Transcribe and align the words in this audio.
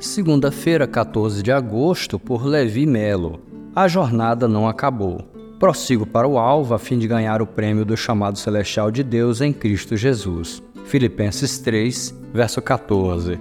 Segunda-feira, 0.00 0.86
14 0.86 1.42
de 1.42 1.52
agosto, 1.52 2.18
por 2.18 2.44
Levi 2.44 2.86
Melo. 2.86 3.40
A 3.74 3.86
jornada 3.86 4.48
não 4.48 4.68
acabou. 4.68 5.18
Prossigo 5.58 6.06
para 6.06 6.26
o 6.26 6.38
alvo 6.38 6.74
a 6.74 6.78
fim 6.78 6.98
de 6.98 7.06
ganhar 7.06 7.42
o 7.42 7.46
prêmio 7.46 7.84
do 7.84 7.96
chamado 7.96 8.38
celestial 8.38 8.90
de 8.90 9.02
Deus 9.02 9.40
em 9.40 9.52
Cristo 9.52 9.96
Jesus. 9.96 10.62
Filipenses 10.86 11.58
3, 11.58 12.14
verso 12.32 12.60
14. 12.62 13.38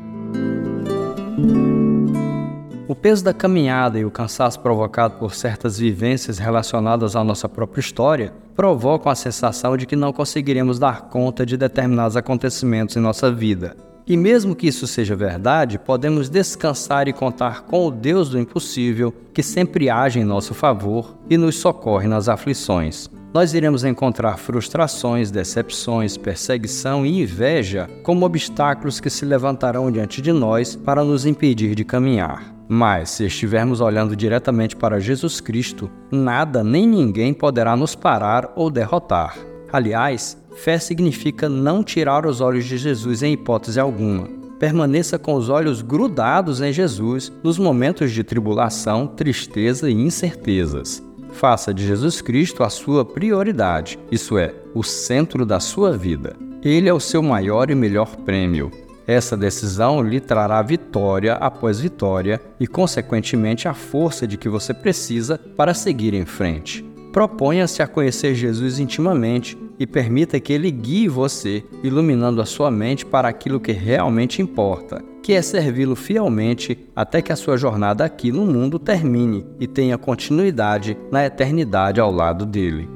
O 2.89 2.95
peso 2.95 3.23
da 3.23 3.35
caminhada 3.35 3.99
e 3.99 4.03
o 4.03 4.09
cansaço 4.09 4.59
provocado 4.61 5.19
por 5.19 5.35
certas 5.35 5.77
vivências 5.77 6.39
relacionadas 6.39 7.15
à 7.15 7.23
nossa 7.23 7.47
própria 7.47 7.81
história 7.81 8.33
provocam 8.55 9.11
a 9.11 9.15
sensação 9.15 9.77
de 9.77 9.85
que 9.85 9.95
não 9.95 10.11
conseguiremos 10.11 10.79
dar 10.79 11.01
conta 11.03 11.45
de 11.45 11.55
determinados 11.55 12.17
acontecimentos 12.17 12.97
em 12.97 12.99
nossa 12.99 13.31
vida. 13.31 13.77
E 14.07 14.17
mesmo 14.17 14.55
que 14.55 14.65
isso 14.65 14.87
seja 14.87 15.15
verdade, 15.15 15.77
podemos 15.77 16.29
descansar 16.29 17.07
e 17.07 17.13
contar 17.13 17.61
com 17.61 17.85
o 17.85 17.91
Deus 17.91 18.27
do 18.27 18.39
impossível, 18.39 19.13
que 19.35 19.43
sempre 19.43 19.87
age 19.87 20.19
em 20.19 20.23
nosso 20.23 20.55
favor 20.55 21.15
e 21.29 21.37
nos 21.37 21.59
socorre 21.59 22.07
nas 22.07 22.27
aflições. 22.27 23.07
Nós 23.31 23.53
iremos 23.53 23.83
encontrar 23.83 24.37
frustrações, 24.37 25.29
decepções, 25.29 26.17
perseguição 26.17 27.05
e 27.05 27.21
inveja 27.21 27.87
como 28.03 28.25
obstáculos 28.25 28.99
que 28.99 29.09
se 29.09 29.23
levantarão 29.23 29.91
diante 29.91 30.19
de 30.19 30.31
nós 30.31 30.75
para 30.75 31.03
nos 31.03 31.27
impedir 31.27 31.75
de 31.75 31.83
caminhar. 31.83 32.55
Mas, 32.67 33.11
se 33.11 33.25
estivermos 33.25 33.81
olhando 33.81 34.15
diretamente 34.15 34.75
para 34.75 34.99
Jesus 34.99 35.39
Cristo, 35.39 35.91
nada 36.11 36.63
nem 36.63 36.87
ninguém 36.87 37.31
poderá 37.31 37.75
nos 37.75 37.95
parar 37.95 38.51
ou 38.55 38.69
derrotar. 38.69 39.37
Aliás, 39.71 40.35
Fé 40.55 40.79
significa 40.79 41.47
não 41.47 41.83
tirar 41.83 42.25
os 42.25 42.41
olhos 42.41 42.65
de 42.65 42.77
Jesus 42.77 43.21
em 43.21 43.33
hipótese 43.33 43.79
alguma. 43.79 44.27
Permaneça 44.59 45.17
com 45.17 45.35
os 45.35 45.49
olhos 45.49 45.81
grudados 45.81 46.61
em 46.61 46.73
Jesus 46.73 47.31
nos 47.43 47.57
momentos 47.57 48.11
de 48.11 48.23
tribulação, 48.23 49.07
tristeza 49.07 49.89
e 49.89 49.93
incertezas. 49.93 51.08
Faça 51.31 51.73
de 51.73 51.85
Jesus 51.85 52.21
Cristo 52.21 52.63
a 52.63 52.69
sua 52.69 53.05
prioridade, 53.05 53.99
isso 54.11 54.37
é, 54.37 54.53
o 54.73 54.83
centro 54.83 55.45
da 55.45 55.59
sua 55.59 55.95
vida. 55.95 56.35
Ele 56.61 56.89
é 56.89 56.93
o 56.93 56.99
seu 56.99 57.23
maior 57.23 57.69
e 57.69 57.75
melhor 57.75 58.15
prêmio. 58.17 58.71
Essa 59.07 59.35
decisão 59.35 60.03
lhe 60.03 60.19
trará 60.19 60.61
vitória 60.61 61.33
após 61.33 61.79
vitória 61.79 62.39
e, 62.59 62.67
consequentemente, 62.67 63.67
a 63.67 63.73
força 63.73 64.27
de 64.27 64.37
que 64.37 64.49
você 64.49 64.73
precisa 64.73 65.39
para 65.55 65.73
seguir 65.73 66.13
em 66.13 66.25
frente. 66.25 66.83
Proponha-se 67.11 67.81
a 67.81 67.87
conhecer 67.87 68.35
Jesus 68.35 68.77
intimamente 68.77 69.57
e 69.79 69.87
permita 69.87 70.39
que 70.39 70.51
ele 70.51 70.69
guie 70.69 71.07
você, 71.07 71.63
iluminando 71.81 72.41
a 72.41 72.45
sua 72.45 72.69
mente 72.69 73.05
para 73.05 73.29
aquilo 73.29 73.59
que 73.59 73.71
realmente 73.71 74.41
importa, 74.41 75.01
que 75.23 75.33
é 75.33 75.41
servi-lo 75.41 75.95
fielmente 75.95 76.77
até 76.95 77.21
que 77.21 77.31
a 77.31 77.35
sua 77.35 77.55
jornada 77.55 78.03
aqui 78.03 78.31
no 78.31 78.45
mundo 78.45 78.77
termine 78.77 79.45
e 79.59 79.65
tenha 79.65 79.97
continuidade 79.97 80.97
na 81.09 81.25
eternidade 81.25 82.01
ao 82.01 82.11
lado 82.11 82.45
dele. 82.45 82.89